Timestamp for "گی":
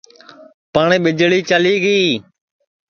1.83-2.01